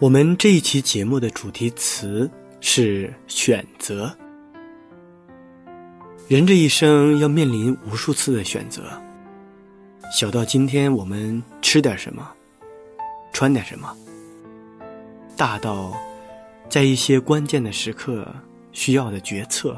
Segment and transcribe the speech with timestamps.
[0.00, 2.28] 我们这一期节目的主题词
[2.60, 4.12] 是选择。
[6.26, 8.90] 人这一生要面临无数次的选择，
[10.12, 12.28] 小到今天我们吃点什么，
[13.32, 13.88] 穿点什么；
[15.36, 15.96] 大到
[16.68, 18.26] 在一些关键的时刻
[18.72, 19.76] 需要的决策。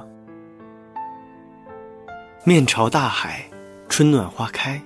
[2.43, 3.45] 面朝大海，
[3.87, 4.81] 春暖花开。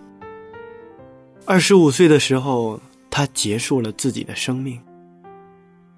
[1.47, 4.81] 二十五岁的时候，他结束了自己的生命。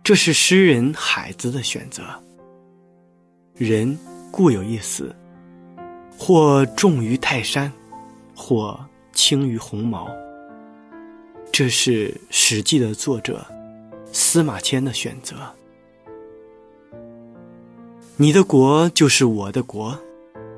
[0.05, 2.03] 这是诗人海子的选择。
[3.55, 3.97] 人
[4.33, 5.15] 固有一死，
[6.19, 7.73] 或重于泰山，
[8.35, 8.79] 或
[9.13, 10.11] 轻于鸿毛。
[11.53, 13.47] 这是《史记》的作者
[14.11, 15.37] 司马迁的选择。
[18.17, 19.97] 你的国就是我的国，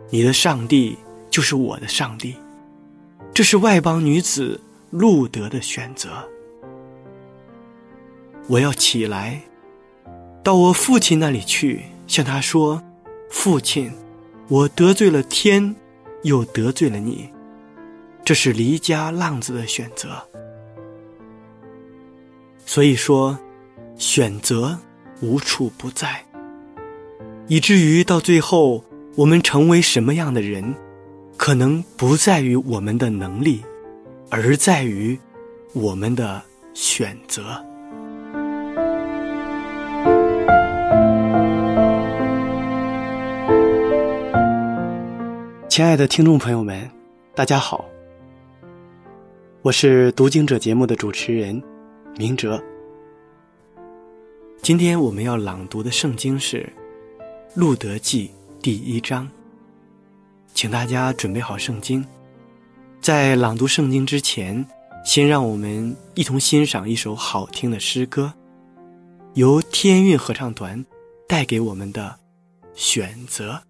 [0.09, 0.97] 你的上帝
[1.28, 2.34] 就是我的上帝。
[3.34, 4.59] 这是外邦女子
[4.91, 6.26] 路德的选择。
[8.47, 9.41] 我要起来，
[10.43, 12.82] 到我父亲那里去，向他说
[13.31, 13.91] ：“父亲，
[14.49, 15.75] 我得罪了天，
[16.25, 17.28] 又得罪了你。”
[18.25, 20.22] 这是离家浪子的选择。
[22.66, 23.38] 所以说，
[23.97, 24.78] 选择
[25.21, 26.25] 无处不在，
[27.47, 28.84] 以至于到最后，
[29.16, 30.75] 我们成为什么样的人，
[31.37, 33.62] 可能不在于我们的能力，
[34.31, 35.19] 而在于
[35.72, 37.65] 我们的选择。
[45.75, 46.89] 亲爱的听众朋友们，
[47.35, 47.85] 大家好，
[49.61, 51.61] 我是读经者节目的主持人
[52.17, 52.62] 明哲。
[54.62, 56.73] 今天我们要朗读的圣经是
[57.57, 58.31] 《路德记》
[58.62, 59.29] 第一章，
[60.55, 62.06] 请大家准备好圣经。
[63.01, 64.65] 在朗读圣经之前，
[65.05, 68.33] 先让我们一同欣赏一首好听的诗歌，
[69.33, 70.87] 由天韵合唱团
[71.27, 72.15] 带给我们的
[72.75, 73.61] 选择。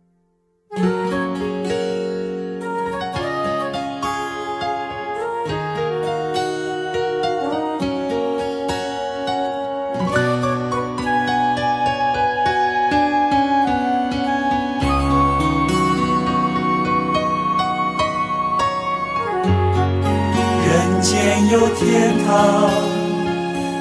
[21.77, 22.71] 天堂，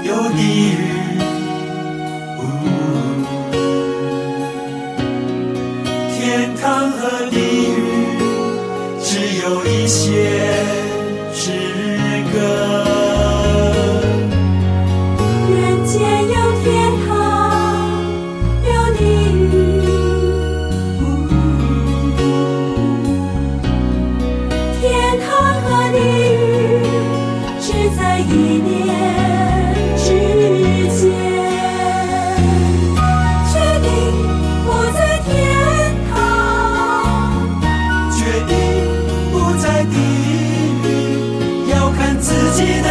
[0.03, 1.02] 有地狱，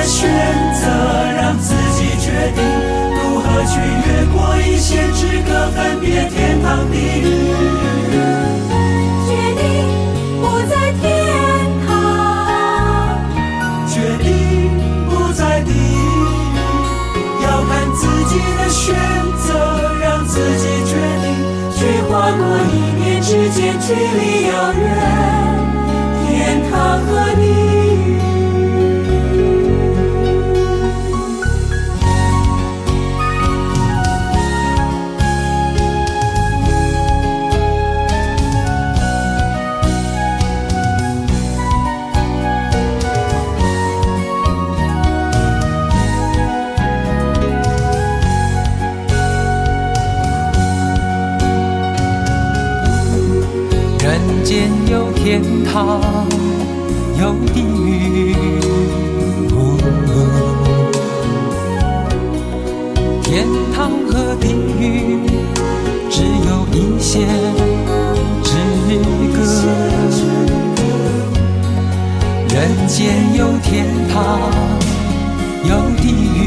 [0.05, 0.29] 选
[0.75, 0.87] 择，
[1.37, 2.63] 让自己决定
[3.15, 7.25] 如何去越过一线之隔，分别天堂地狱。
[9.27, 9.63] 决定
[10.41, 11.03] 不在天
[11.87, 11.89] 堂，
[13.87, 14.27] 决定
[15.09, 15.75] 不在地狱。
[17.45, 18.95] 要看自己的选
[19.39, 19.49] 择，
[20.01, 20.91] 让自己决
[21.23, 21.25] 定。
[21.75, 22.41] 去划过
[22.73, 24.81] 一念之间，距离遥远，
[26.29, 26.31] 天
[26.71, 27.11] 堂和
[54.53, 55.11] 间有
[57.55, 58.35] 地狱。
[63.23, 65.27] 天堂和地狱
[66.11, 67.27] 只有一线
[68.45, 68.53] 之
[69.33, 69.41] 隔，
[72.55, 74.39] 人间有天堂，
[75.65, 76.39] 有地狱。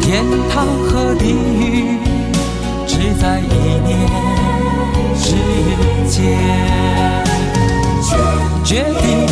[0.00, 1.98] 天堂和地狱
[3.00, 3.44] 只在一
[3.86, 3.96] 念
[5.16, 5.32] 之
[6.06, 6.36] 间，
[8.62, 9.26] 决定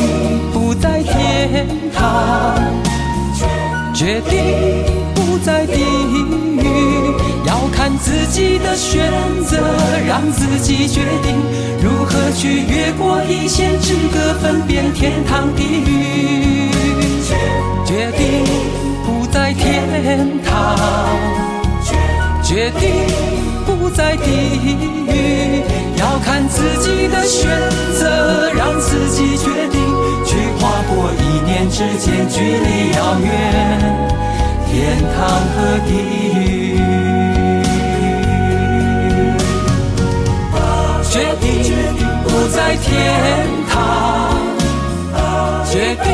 [0.55, 2.56] 不在天堂，
[3.93, 4.41] 决定
[5.15, 6.65] 不在地狱，
[7.47, 9.12] 要看自己的选
[9.44, 9.59] 择，
[10.06, 11.37] 让自己决定
[11.82, 15.47] 如何去越过一线之隔，分辨天堂。
[15.55, 16.71] 地狱，
[17.85, 18.47] 决定
[19.05, 19.19] 不。
[19.31, 20.75] 在天堂，
[22.43, 22.88] 决定
[23.90, 24.31] 在地
[25.06, 25.62] 狱，
[25.99, 27.49] 要看自己的选
[27.99, 29.81] 择，让自己决定
[30.25, 33.26] 去跨过一念之间距离遥远，
[34.67, 35.17] 天堂
[35.55, 35.90] 和地
[36.35, 36.38] 狱。
[41.11, 41.46] 决定
[42.23, 42.87] 不在天
[43.69, 43.75] 堂，
[45.64, 45.75] 决
[46.05, 46.06] 定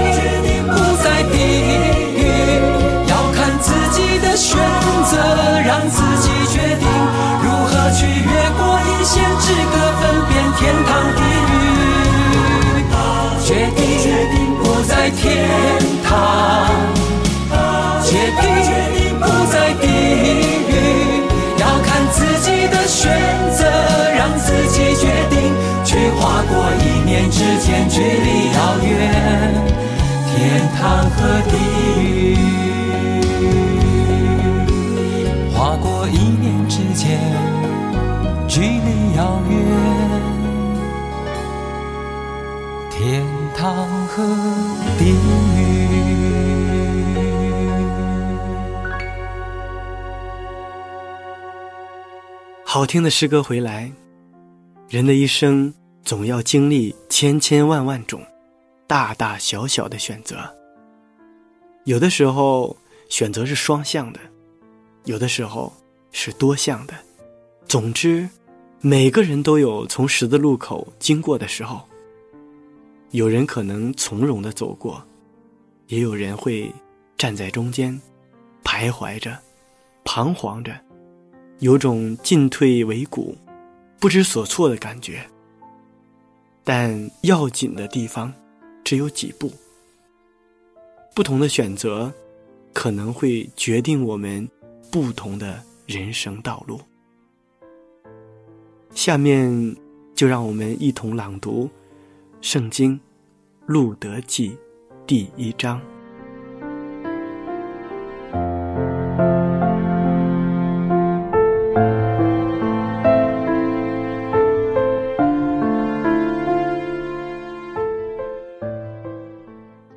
[10.65, 11.53] 天堂地狱。
[13.45, 15.23] 决定决定不在天
[16.03, 16.09] 堂，
[18.03, 19.87] 决定决定不在地
[20.71, 20.73] 狱，
[21.59, 23.13] 要看自己的选
[23.53, 23.61] 择，
[24.17, 25.53] 让自己决定
[25.85, 28.91] 去划过一念之间距离遥远，
[30.33, 31.53] 天堂和地
[43.65, 44.23] 天堂和
[44.99, 45.15] 地狱。
[52.63, 53.91] 好听的诗歌回来，
[54.91, 55.73] 人的一生
[56.05, 58.21] 总要经历千千万万种
[58.87, 60.37] 大大小小的选择，
[61.85, 62.77] 有的时候
[63.09, 64.21] 选择是双向的，
[65.05, 65.73] 有的时候。
[66.17, 66.95] 是多项的，
[67.67, 68.29] 总之，
[68.81, 71.83] 每个人都有从十字路口经过的时候。
[73.15, 75.01] 有人可能从容的走过，
[75.87, 76.69] 也有人会
[77.17, 77.97] 站在中间，
[78.65, 79.39] 徘徊着，
[80.05, 80.77] 彷徨着，
[81.61, 83.37] 有种进退维谷、
[84.01, 85.25] 不知所措的感觉。
[86.65, 88.35] 但要紧的地方
[88.83, 89.49] 只有几步，
[91.15, 92.13] 不同的选择
[92.73, 94.49] 可能会决定我们
[94.91, 95.63] 不同的。
[95.87, 96.81] 人生道路。
[98.95, 99.77] 下面
[100.15, 101.67] 就让我们一同朗读
[102.41, 102.99] 《圣经·
[103.67, 104.51] 路德记》
[105.07, 105.81] 第一章。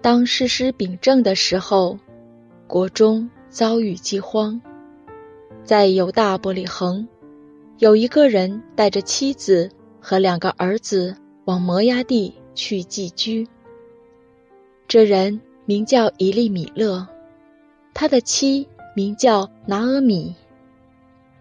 [0.01, 1.99] 当世师秉政的时候，
[2.67, 4.61] 国中遭遇饥荒。
[5.65, 7.05] 在犹大伯利恒，
[7.79, 9.69] 有一个人带着妻子
[9.99, 13.45] 和两个儿子往摩崖地去寄居。
[14.87, 17.07] 这人名叫伊利米勒，
[17.93, 20.33] 他的妻名叫拿阿米，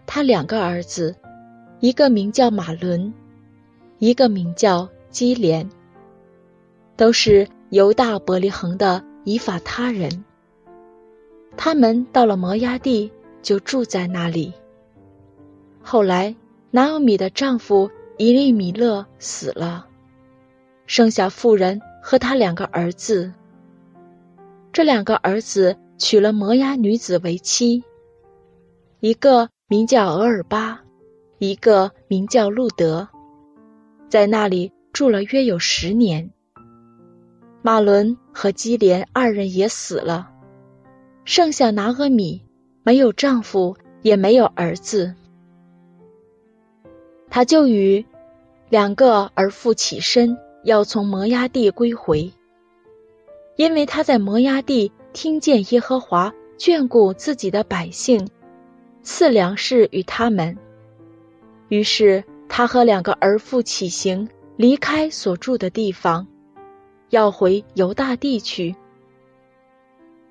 [0.06, 1.14] 他两个儿子，
[1.80, 3.12] 一个名叫马伦，
[3.98, 5.68] 一个名叫基连，
[6.96, 10.24] 都是犹大伯利恒的以法他人。
[11.56, 13.10] 他们到了摩崖地。
[13.42, 14.52] 就住在那里。
[15.80, 16.34] 后来，
[16.72, 19.86] 拿奥米的丈夫伊利米勒死了，
[20.88, 23.32] 剩下妇人和他两个儿子。
[24.72, 27.82] 这两个儿子娶了摩押女子为妻，
[29.00, 30.80] 一个名叫俄尔巴，
[31.38, 33.08] 一个名叫路德，
[34.08, 36.30] 在那里住了约有十年。
[37.60, 40.30] 马伦和基连二人也死了，
[41.24, 42.40] 剩下拿俄米。
[42.84, 45.12] 没有丈夫，也没有儿子，
[47.28, 48.06] 他就与
[48.68, 52.32] 两个儿妇起身，要从摩崖地归回。
[53.54, 58.28] 因为他在摩崖地听见耶和华眷顾自己的百姓，
[59.02, 60.58] 赐粮食与他们，
[61.68, 66.26] 于是他和两个儿妇起行，离开所住的地方，
[67.10, 68.74] 要回犹大地去。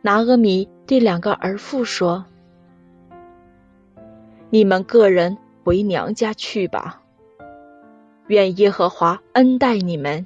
[0.02, 2.26] 拿阿米对两个儿妇说。
[4.50, 7.02] 你们个人回娘家去吧。
[8.28, 10.26] 愿耶和华恩待你们，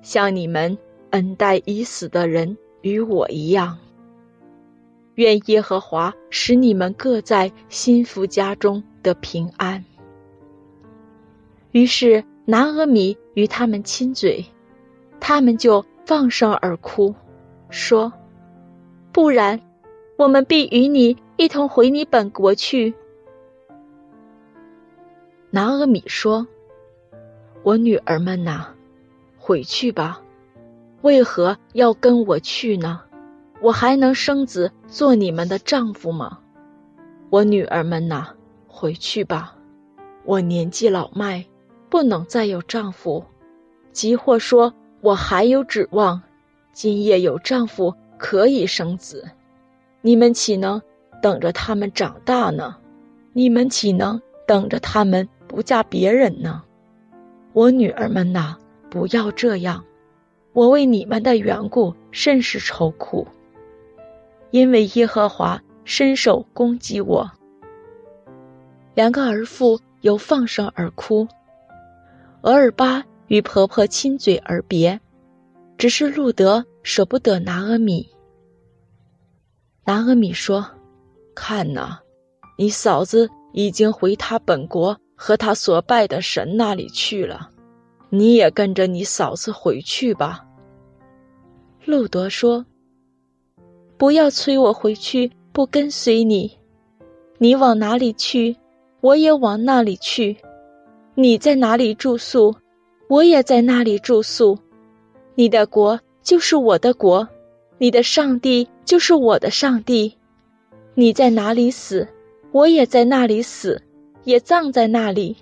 [0.00, 0.78] 像你们
[1.10, 3.78] 恩待已死的人与我一样。
[5.16, 9.84] 愿耶和华使你们各在心腹家中得平安。
[11.72, 14.46] 于是拿俄米与他们亲嘴，
[15.20, 17.14] 他们就放声而哭，
[17.68, 18.10] 说
[19.12, 19.60] ：“不然，
[20.16, 22.94] 我们必与你一同回你本国去。”
[25.50, 26.46] 拿俄米说
[27.62, 28.66] ：“我女儿们呐，
[29.38, 30.20] 回去吧，
[31.02, 33.00] 为何要跟我去呢？”
[33.62, 36.40] 我还能生子做你们的丈夫吗？
[37.30, 38.26] 我女儿们呐，
[38.66, 39.54] 回去吧。
[40.24, 41.46] 我年纪老迈，
[41.88, 43.24] 不能再有丈夫。
[43.92, 46.20] 即或说我还有指望，
[46.72, 49.30] 今夜有丈夫可以生子，
[50.00, 50.82] 你们岂能
[51.22, 52.76] 等着他们长大呢？
[53.32, 56.64] 你们岂能等着他们不嫁别人呢？
[57.52, 58.56] 我女儿们呐，
[58.90, 59.84] 不要这样。
[60.52, 63.26] 我为你们的缘故甚是愁苦。
[64.50, 67.30] 因为耶和华伸手攻击我，
[68.94, 71.26] 两个儿妇又放声而哭。
[72.42, 75.00] 俄尔巴与婆婆亲嘴而别，
[75.78, 78.06] 只是路德舍不得拿阿米。
[79.84, 80.66] 拿阿米说
[81.34, 81.98] ：“看呐，
[82.58, 87.50] 你嫂子已经回她本国和他所拜的神那里去了，
[88.10, 90.44] 你也跟着你嫂子回去吧。”
[91.84, 92.64] 路德说。
[93.98, 96.50] 不要催我回去，不跟随你。
[97.38, 98.56] 你往哪里去，
[99.00, 100.36] 我也往那里去。
[101.14, 102.52] 你在哪里住宿，
[103.08, 104.58] 我也在那里住宿。
[105.36, 107.28] 你的国就是我的国，
[107.78, 110.18] 你的上帝就是我的上帝。
[110.94, 112.08] 你在哪里死，
[112.50, 113.80] 我也在那里死，
[114.24, 115.36] 也葬在那里。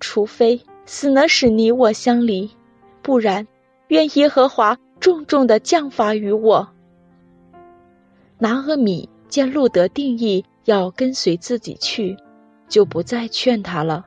[0.00, 2.50] 除非死能使你我相离，
[3.02, 3.46] 不然，
[3.88, 6.68] 愿耶和华重重的降罚于我。
[8.38, 12.16] 拿阿米见路德定义要跟随自己去，
[12.68, 14.06] 就不再劝他了。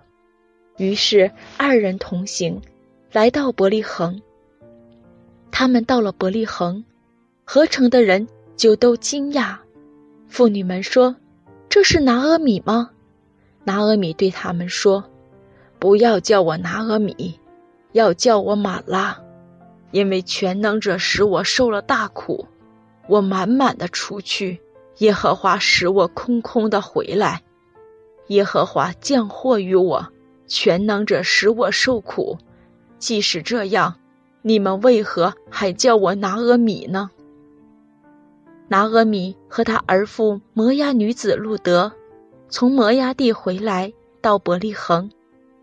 [0.77, 2.62] 于是二人同行，
[3.12, 4.22] 来到伯利恒。
[5.51, 6.84] 他们到了伯利恒，
[7.44, 8.25] 合成的人
[8.56, 9.58] 就都惊讶。
[10.27, 11.13] 妇女们说
[11.68, 12.91] ：“这是拿阿米吗？”
[13.63, 15.03] 拿阿米对他们说
[15.80, 17.39] ：“不要叫我拿阿米，
[17.91, 19.20] 要叫我马拉，
[19.91, 22.48] 因为全能者使我受了大苦。”
[23.08, 24.62] 我满满的出去，
[25.00, 27.41] 耶和华使我空空的回来。
[28.27, 30.08] 耶和华降祸于我，
[30.48, 32.38] 全能者使我受苦。
[33.00, 33.96] 即使这样，
[34.44, 37.10] 你们为何还叫我拿阿米呢？
[38.70, 41.91] 拿阿米和他儿妇摩押女子路德，
[42.51, 45.10] 从摩押地回来到伯利恒，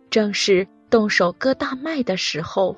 [0.08, 2.74] 正是动手割大麦的时候。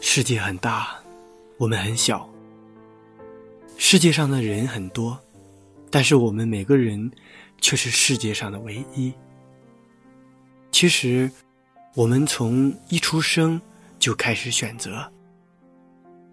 [0.00, 0.98] 世界很大，
[1.58, 2.26] 我们很小。
[3.76, 5.18] 世界上的人很多，
[5.90, 7.12] 但是我们每个人
[7.60, 9.12] 却是世界上的唯一。
[10.70, 11.30] 其实，
[11.94, 13.60] 我们从一出生
[13.98, 15.10] 就开始选择，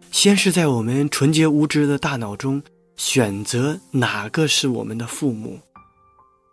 [0.09, 2.61] 先是在我们纯洁无知的大脑中
[2.95, 5.59] 选择哪个是我们的父母，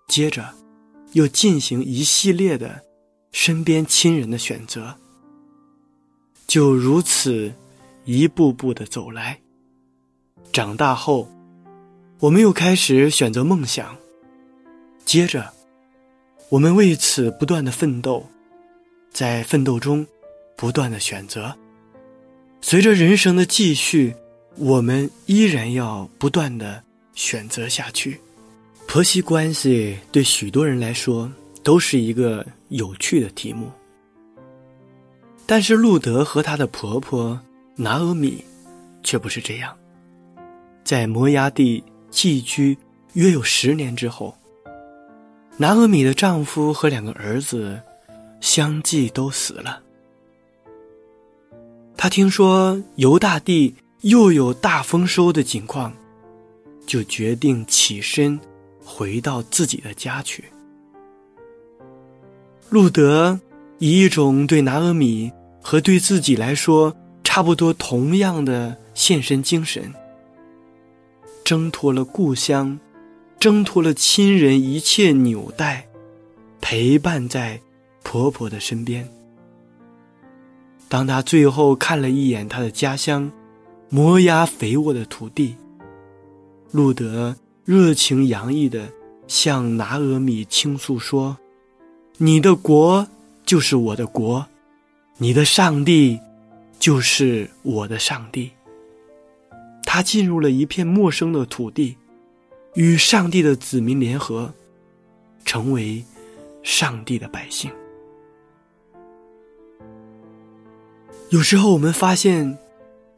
[0.08, 0.48] 接着
[1.12, 2.82] 又进行一系列的
[3.30, 4.92] 身边亲人的选择。
[6.48, 7.52] 就如此，
[8.04, 9.38] 一步步的走来。
[10.52, 11.28] 长大后，
[12.18, 13.96] 我们又开始选择梦想。
[15.04, 15.52] 接着，
[16.48, 18.24] 我们为此不断的奋斗，
[19.12, 20.06] 在奋斗中
[20.56, 21.54] 不断的选择。
[22.60, 24.14] 随着人生的继续，
[24.56, 26.82] 我们依然要不断的
[27.14, 28.20] 选择下去。
[28.86, 31.30] 婆媳关系对许多人来说
[31.62, 33.70] 都是一个有趣的题目。
[35.44, 37.38] 但是路德和她的婆婆
[37.76, 38.44] 拿俄米，
[39.02, 39.76] 却不是这样。
[40.82, 42.76] 在摩崖地寄居
[43.12, 44.36] 约有十年之后，
[45.56, 47.80] 拿俄米的丈夫和两个儿子
[48.40, 49.82] 相继都死了。
[51.96, 55.92] 他听说犹大地又有大丰收的景况，
[56.86, 58.38] 就决定起身
[58.84, 60.44] 回到自己的家去。
[62.68, 63.40] 路德
[63.78, 65.32] 以一种对拿俄米。
[65.68, 69.92] 和对自己来说差不多同样的献身精神，
[71.42, 72.78] 挣脱了故乡，
[73.40, 75.88] 挣脱了亲人一切纽带，
[76.60, 77.60] 陪伴在
[78.06, 79.06] 婆婆的身边。
[80.88, 83.28] 当他最后看了一眼他的家乡，
[83.88, 85.56] 摩崖肥沃的土地，
[86.70, 87.34] 路德
[87.64, 88.88] 热情洋溢地
[89.26, 91.36] 向拿俄米倾诉说
[92.18, 93.08] ：“你的国
[93.44, 94.46] 就是我的国，
[95.18, 96.20] 你的上帝
[96.78, 98.52] 就是我的上帝。”
[99.82, 101.96] 他进入了一片陌生的土地，
[102.74, 104.54] 与上帝的子民联合，
[105.44, 106.04] 成为
[106.62, 107.68] 上帝的百姓。
[111.30, 112.56] 有时候我们发现，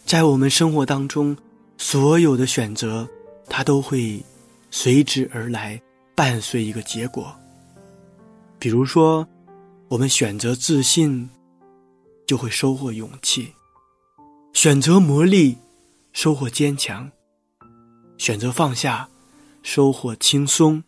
[0.07, 1.37] 在我们生活当中，
[1.77, 3.07] 所有的选择，
[3.51, 4.25] 它都会
[4.71, 5.79] 随之而来，
[6.15, 7.31] 伴随一个结果。
[8.59, 9.29] 比如说，
[9.89, 11.29] 我们选择自信，
[12.27, 13.53] 就会收获勇气；
[14.55, 15.55] 选择磨砺，
[16.15, 17.07] 收获坚强；
[18.17, 19.07] 选择放下，
[19.63, 20.83] 收获轻松；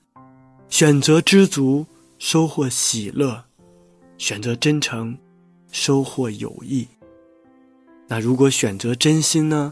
[0.71, 1.85] 选择知足，
[2.19, 3.45] 收获喜乐；
[4.17, 5.15] 选择真诚，
[5.71, 6.89] 收获友谊。
[8.13, 9.71] 那如果选择真心呢，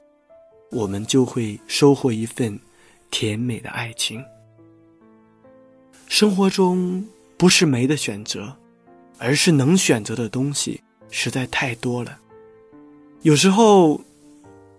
[0.70, 2.56] 我们就会收获一份
[3.10, 4.24] 甜美的爱情。
[6.06, 7.04] 生活中
[7.36, 8.56] 不是没的选择，
[9.18, 10.80] 而是能选择的东西
[11.10, 12.16] 实在太多了。
[13.22, 14.00] 有时候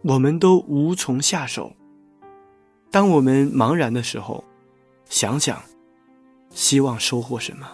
[0.03, 1.73] 我们都无从下手。
[2.89, 4.41] 当我们茫然的时候，
[5.09, 5.61] 想想
[6.51, 7.67] 希望收获什么，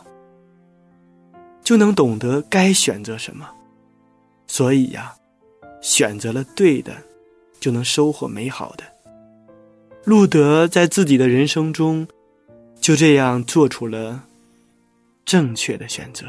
[1.63, 3.48] 就能懂得该选择什么。
[4.48, 5.15] 所以呀。
[5.86, 6.98] 选择了对的，
[7.60, 8.84] 就能收获美好的。
[10.04, 12.07] 路德在自己的人生中，
[12.81, 14.24] 就这样做出了
[15.25, 16.25] 正确的选择。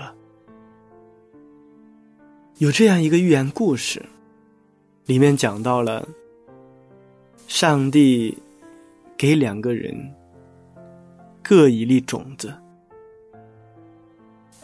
[2.58, 4.04] 有这样一个寓言故事，
[5.06, 6.06] 里面讲到了
[7.48, 8.36] 上帝
[9.16, 10.12] 给两个人
[11.42, 12.52] 各一粒种子，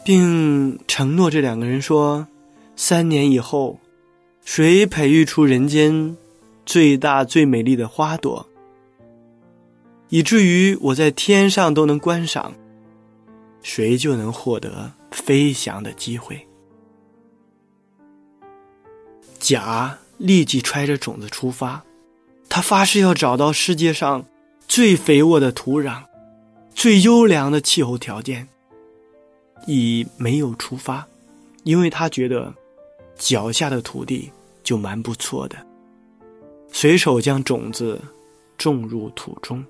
[0.03, 2.27] 并承诺这两个人说，
[2.75, 3.79] 三年以后。
[4.43, 6.17] 谁培育出人间
[6.65, 8.45] 最大最美丽的花朵，
[10.09, 12.53] 以至于我在天上都能观赏，
[13.61, 16.45] 谁就能获得飞翔的机会。
[19.39, 21.83] 甲立即揣着种子出发，
[22.49, 24.25] 他发誓要找到世界上
[24.67, 26.03] 最肥沃的土壤、
[26.75, 28.47] 最优良的气候条件。
[29.67, 31.07] 乙没有出发，
[31.63, 32.53] 因为他觉得。
[33.15, 34.31] 脚下的土地
[34.63, 35.57] 就蛮不错的，
[36.71, 38.01] 随手将种子
[38.57, 39.63] 种入土中。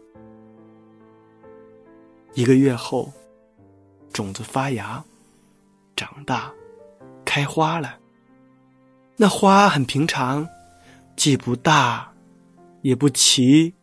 [2.34, 3.12] 一个月后，
[4.12, 5.04] 种子发芽、
[5.96, 6.52] 长大、
[7.24, 8.00] 开花了。
[9.16, 10.48] 那花很平常，
[11.16, 12.12] 既不大，
[12.82, 13.76] 也不齐，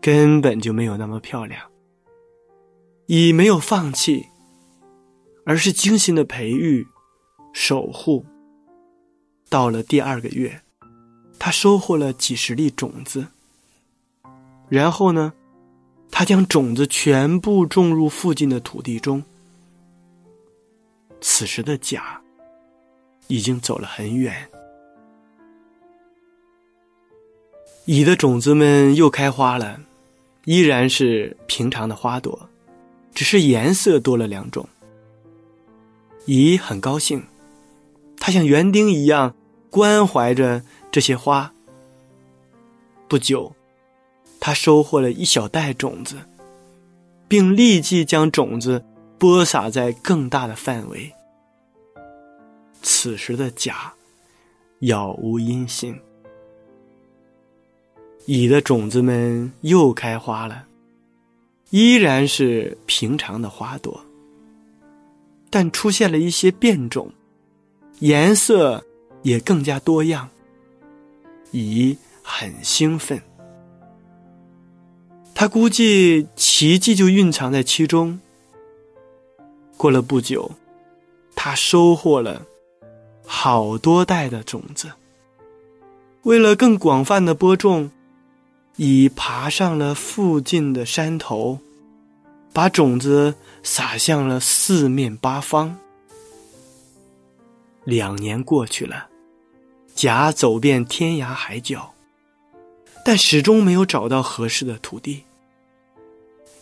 [0.00, 1.62] 根本就没有那么漂亮。
[3.06, 4.26] 乙没有放弃，
[5.46, 6.86] 而是精心的培育、
[7.54, 8.26] 守护。
[9.48, 10.60] 到了第二个月，
[11.38, 13.26] 他收获了几十粒种子。
[14.68, 15.32] 然后呢，
[16.10, 19.22] 他将种子全部种入附近的土地中。
[21.20, 22.20] 此时的甲
[23.28, 24.48] 已经走了很远，
[27.84, 29.80] 乙的种子们又开花了，
[30.44, 32.48] 依然是平常的花朵，
[33.14, 34.68] 只是颜色多了两种。
[36.26, 37.22] 乙很高兴。
[38.26, 39.36] 他像园丁一样
[39.70, 40.60] 关怀着
[40.90, 41.54] 这些花。
[43.06, 43.54] 不久，
[44.40, 46.16] 他收获了一小袋种子，
[47.28, 48.84] 并立即将种子
[49.16, 51.12] 播撒在更大的范围。
[52.82, 53.94] 此时的甲
[54.80, 55.96] 杳无音信，
[58.24, 60.64] 乙的种子们又开花了，
[61.70, 64.04] 依然是平常的花朵，
[65.48, 67.08] 但出现了一些变种。
[68.00, 68.84] 颜色
[69.22, 70.28] 也更加多样，
[71.50, 73.20] 乙很兴奋。
[75.34, 78.20] 他估计奇迹就蕴藏在其中。
[79.76, 80.50] 过了不久，
[81.34, 82.42] 他收获了
[83.26, 84.90] 好多袋的种子。
[86.22, 87.90] 为了更广泛的播种，
[88.76, 91.58] 乙爬上了附近的山头，
[92.52, 95.78] 把种子撒向了四面八方。
[97.86, 99.06] 两年过去了，
[99.94, 101.94] 甲走遍天涯海角，
[103.04, 105.22] 但始终没有找到合适的土地。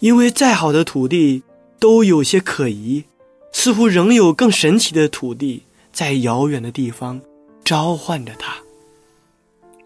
[0.01, 1.43] 因为再好的土地
[1.79, 3.05] 都有些可疑，
[3.53, 7.19] 似乎仍有更神奇的土地在遥远的地方
[7.65, 8.57] 召唤着他。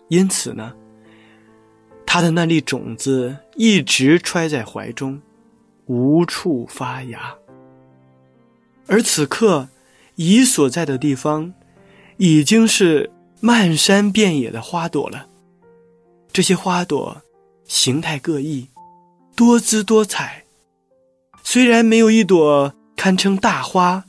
[0.09, 0.74] 因此呢，
[2.05, 5.22] 他的那粒种子一直揣在怀中，
[5.87, 7.33] 无处发芽。
[8.88, 9.68] 而此刻。
[10.19, 11.55] 乙所在的地方，
[12.17, 13.09] 已经是
[13.41, 15.29] 漫山遍野的花朵了。
[16.33, 17.23] 这些花朵
[17.69, 18.67] 形态各异，
[19.37, 20.43] 多姿多彩。
[21.45, 24.07] 虽然没有一朵堪称大花，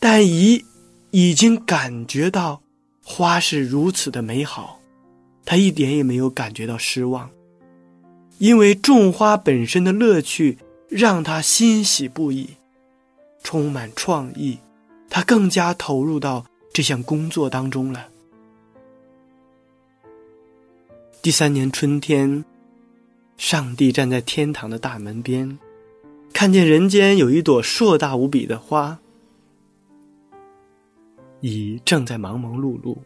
[0.00, 0.64] 但姨
[1.10, 2.62] 已经感觉到
[3.04, 4.80] 花是如此的美好，
[5.44, 7.28] 她一点也没有感觉到失望，
[8.38, 10.56] 因为种花本身的乐趣
[10.88, 12.48] 让她欣喜不已，
[13.42, 14.58] 充满创意，
[15.10, 18.08] 他更加投入到这项工作当中了。
[21.20, 22.44] 第三年春天，
[23.36, 25.58] 上帝站在天堂的大门边。
[26.32, 28.96] 看见人间有一朵硕大无比的花，
[31.40, 32.96] 乙正在忙忙碌碌。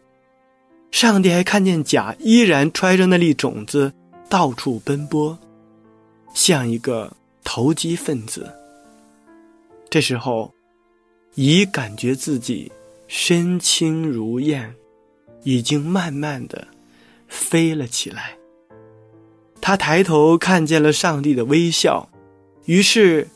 [0.91, 3.91] 上帝还看见甲依然揣着那粒种子
[4.29, 5.35] 到处奔波，
[6.35, 7.11] 像一个
[7.43, 8.53] 投机分子。
[9.89, 10.52] 这时候，
[11.35, 12.71] 乙感觉自己
[13.07, 14.75] 身轻如燕，
[15.43, 16.67] 已经慢慢的
[17.27, 18.37] 飞了起来。
[19.59, 22.07] 他抬头看见了上帝的微笑。
[22.65, 23.27] 于是，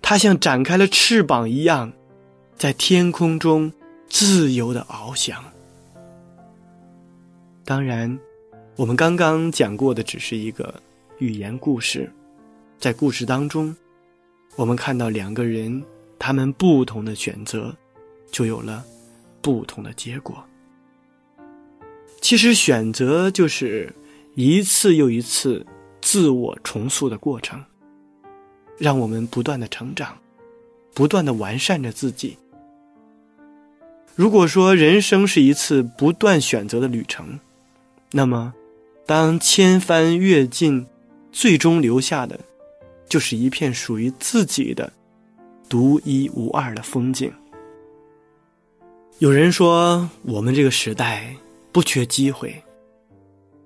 [0.00, 1.92] 他像展开了翅膀一样，
[2.56, 3.72] 在天空中
[4.08, 5.44] 自由的翱翔。
[7.64, 8.18] 当然，
[8.76, 10.74] 我们刚刚讲过的只是一个
[11.18, 12.10] 寓言故事，
[12.78, 13.74] 在故事当中，
[14.56, 15.82] 我们看到两个人
[16.26, 17.76] 他们不同的选择，
[18.32, 18.82] 就有了
[19.42, 20.42] 不同的结果。
[22.22, 23.94] 其实，选择就是
[24.34, 25.66] 一次又一次
[26.00, 27.62] 自我重塑的过程。
[28.78, 30.16] 让我们不断的成长，
[30.94, 32.38] 不断的完善着自己。
[34.14, 37.38] 如果说人生是一次不断选择的旅程，
[38.12, 38.54] 那么，
[39.04, 40.86] 当千帆阅尽，
[41.30, 42.40] 最终留下的，
[43.10, 44.90] 就是一片属于自己的
[45.74, 47.32] 独一无二的风景。
[49.18, 51.34] 有人说，我们这个时代
[51.72, 52.62] 不缺机会，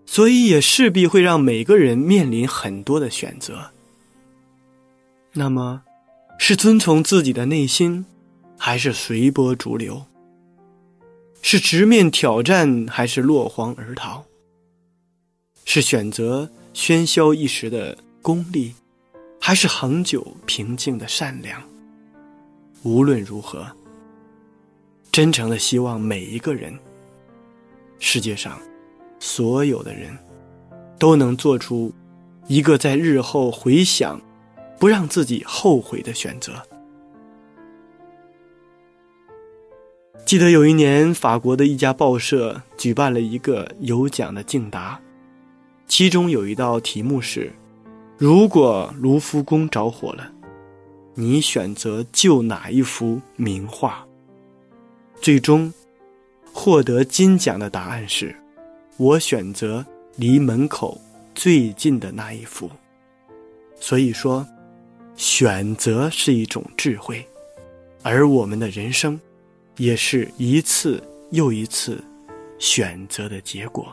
[0.07, 3.71] 所以也势必会让每个人面临很多的选择。
[5.35, 5.83] 那么，
[6.38, 8.07] 是遵从自己的内心，
[8.57, 10.03] 还是随波逐流？
[11.42, 14.25] 是直面挑战，还是落荒而逃？
[15.66, 18.73] 是选择喧嚣一时的功利，
[19.38, 21.62] 还是恒久平静的善良？
[22.83, 23.67] 无论如何，
[25.11, 26.79] 真诚的希望每一个人，
[27.99, 28.59] 世界上
[29.19, 30.17] 所有的人，
[30.99, 31.93] 都能做出
[32.47, 34.21] 一个在日后回想。
[34.79, 36.53] 不让自己后悔的选择。
[40.25, 45.01] 记得有一年，法国的一家报社举办了一个有奖的竞答，
[45.88, 47.53] 其中有一道题目是：
[48.17, 50.31] 如果卢浮宫着火了，
[51.20, 54.07] 你选择救哪一幅名画？
[55.20, 55.72] 最终
[56.52, 58.37] 获得金奖的答案是：
[58.96, 61.00] 我选择离门口
[61.35, 62.70] 最近的那一幅。
[63.81, 64.46] 所以说。
[65.16, 67.26] 选择是一种智慧，
[68.04, 69.20] 而我们的人生，
[69.76, 71.02] 也是一次
[71.33, 72.00] 又一次
[72.61, 73.92] 选择的结果。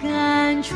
[0.00, 0.74] 感触，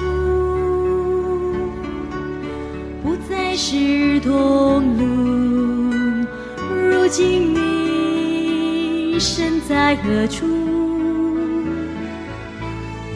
[3.02, 6.26] 不再是同路。
[6.68, 10.46] 如今你身在何处？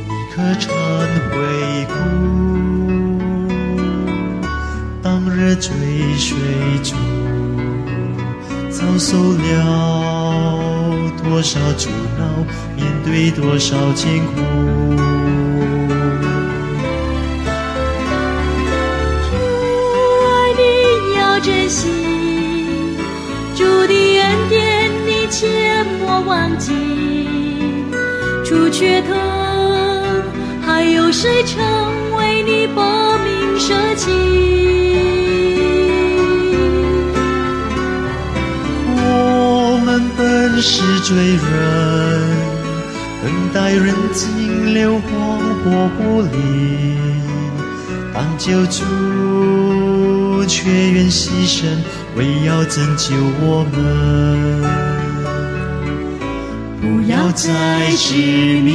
[0.09, 0.73] 你可曾
[1.31, 1.37] 回
[1.89, 1.93] 顾
[5.03, 5.71] 当日追
[6.17, 6.37] 随
[6.83, 6.97] 中，
[8.71, 9.53] 遭受了
[11.23, 12.23] 多少阻挠，
[12.77, 14.31] 面对多少艰苦。
[21.71, 21.87] 要珍惜，
[23.55, 26.73] 主的恩典你切莫忘记，
[28.45, 29.17] 主却疼。
[30.67, 31.63] 还有谁曾
[32.17, 32.83] 为你搏
[33.19, 34.11] 命舍弃？
[38.97, 41.41] 我们本是罪人，
[43.23, 46.99] 等待人尽流荒火不离。
[48.13, 48.83] 当救主
[50.51, 51.65] 却愿牺牲，
[52.17, 53.79] 为要拯救我们。
[56.81, 57.47] 不要再
[57.97, 58.17] 执
[58.61, 58.69] 迷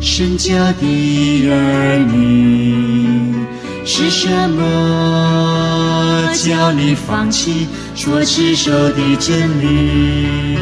[0.00, 3.34] 身家的儿女，
[3.84, 10.57] 是什么叫你放弃所持守的真理？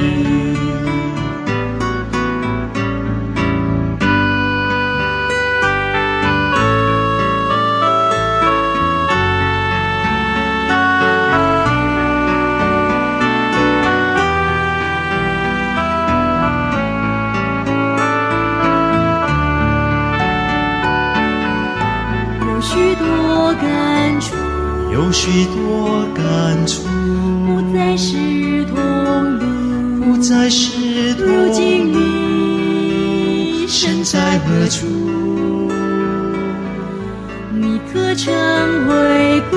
[25.27, 26.25] 许多感
[26.69, 26.83] 触，
[27.45, 28.15] 不再是
[28.67, 28.77] 同
[29.41, 29.45] 路。
[30.05, 34.87] 不再是如如今你身在何处？
[37.53, 38.33] 你可曾
[38.87, 39.57] 回顾？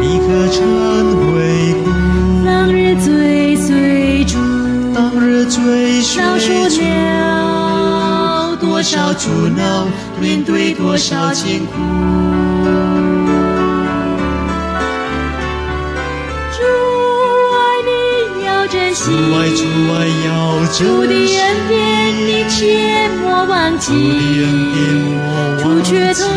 [0.00, 0.62] 你可曾
[1.26, 1.90] 回顾？
[2.46, 4.38] 当日追随逐，
[4.94, 6.52] 当日追随遭受，
[6.84, 9.88] 了多少阻挠，
[10.20, 11.72] 面对多少艰苦。
[20.72, 21.76] 主的，恩典
[22.26, 24.02] 你切莫忘记，主的
[24.44, 24.78] 恩典
[25.18, 25.20] 我
[25.62, 26.22] 主却记。
[26.22, 26.28] 疼，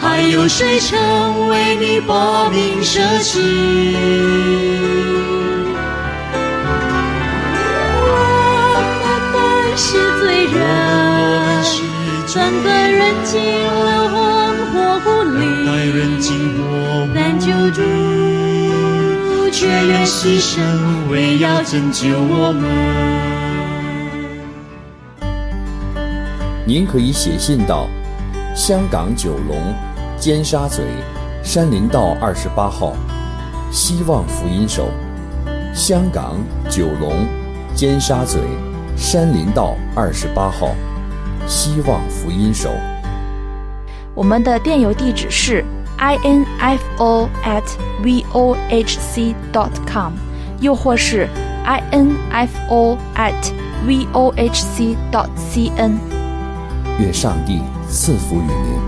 [0.00, 3.40] 还有谁曾为你把命舍弃？
[8.02, 8.12] 我
[9.00, 9.36] 们本
[9.76, 9.86] 是
[10.20, 10.58] 罪人，
[12.26, 14.08] 整个人进了
[19.60, 22.62] 却愿牺牲，为要拯救我们。
[26.64, 27.88] 您可以写信到
[28.54, 29.74] 香港九龙
[30.16, 30.82] 尖沙咀
[31.42, 32.94] 山林道二十八号，
[33.72, 34.90] 希望福音手。
[35.74, 36.36] 香港
[36.70, 37.26] 九龙
[37.74, 38.38] 尖沙咀
[38.96, 40.70] 山林道二十八号，
[41.48, 42.70] 希望福音手。
[44.14, 45.64] 我们的电邮地址是
[45.97, 47.63] info at
[48.03, 50.13] vohc dot com，
[50.59, 51.27] 又或是
[51.91, 53.53] info at
[53.87, 55.97] vohc dot cn。
[56.99, 58.86] 愿上帝赐福于您。